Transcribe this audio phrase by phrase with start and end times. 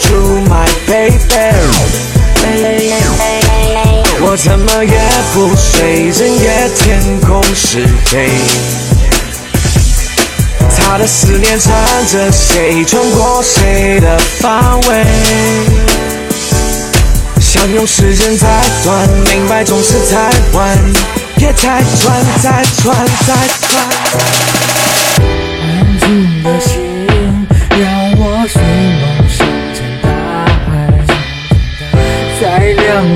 [0.00, 1.18] 住 my baby。
[4.20, 4.98] 我怎么也
[5.32, 8.30] 不睡，人夜天空是黑。
[10.78, 11.74] 他的思念缠
[12.06, 15.04] 着谁，穿过谁的方位？
[17.40, 18.46] 想用时间再
[18.84, 20.78] 短，明白总是太晚，
[21.36, 23.34] 别太转，再转，再
[23.68, 24.45] 转。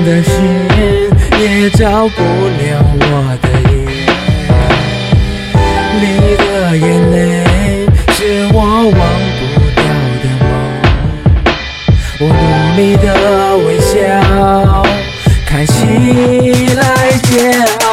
[0.05, 0.31] 的心
[1.39, 2.61] 也照不了
[2.99, 3.03] 我
[3.41, 3.73] 的夜。
[6.01, 6.03] 你
[6.37, 6.41] 的
[6.77, 7.15] 眼泪
[8.13, 8.19] 是
[8.53, 9.01] 我忘
[9.37, 9.39] 不
[9.75, 9.79] 掉
[10.21, 10.49] 的梦，
[12.19, 13.05] 我努力的
[13.65, 13.89] 微笑，
[15.45, 15.69] 看起
[16.75, 16.79] 来
[17.23, 17.29] 煎
[17.81, 17.85] 熬。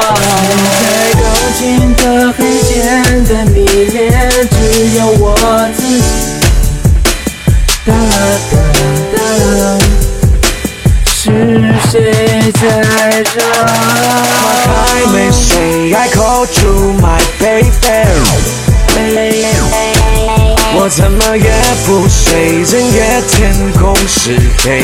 [0.80, 0.82] 在
[1.14, 1.22] 钢
[1.54, 1.58] 琴
[1.96, 2.72] 的黑键
[3.24, 3.56] 的迷
[3.92, 3.96] 恋，
[4.50, 4.56] 只
[4.96, 5.24] 有我
[5.76, 6.06] 自己。
[7.84, 8.57] 哒啦哒啦哒啦，
[11.38, 13.38] 是谁在这？
[14.66, 17.70] 还没睡，I call you my baby。
[20.74, 21.50] 我怎么也
[21.86, 24.82] 不睡，人夜天空是黑。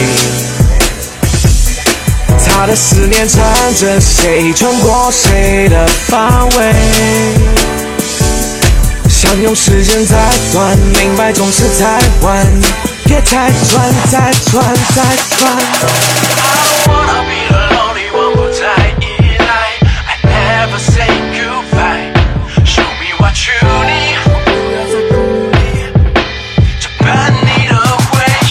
[2.46, 3.42] 他的思念缠
[3.74, 6.72] 着谁，穿过谁的方位？
[9.08, 10.16] 想用时间再
[10.52, 12.46] 短，明白总是太晚，
[13.14, 13.78] 别太转，
[14.10, 14.18] 再
[14.50, 14.98] 转，再
[15.36, 15.40] 转。
[15.46, 18.60] I wanna be lonely，我不再
[18.98, 19.06] 依
[19.38, 19.46] 赖。
[20.10, 22.10] I never say goodbye。
[22.64, 23.54] Show me what you
[23.86, 24.94] need，不要再
[26.80, 27.06] 这伴
[27.44, 27.72] 你的
[28.10, 28.50] 回忆。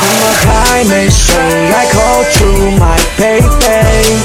[0.00, 0.48] 我还
[0.84, 1.20] 没睡
[1.74, 2.48] ，I call you
[2.78, 4.16] my baby。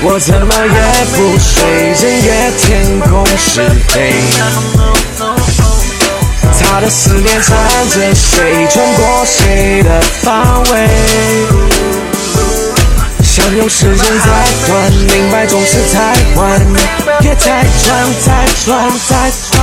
[0.00, 1.60] 我怎么也不睡，
[2.00, 2.28] 人夜
[2.62, 3.92] 天空是黑。
[6.74, 7.54] 他的思念缠
[7.90, 10.88] 着谁，穿过谁的方位？
[13.22, 14.26] 想用时间再
[14.66, 16.58] 换，明白总是太晚，
[17.20, 19.61] 别再转，再转，再转。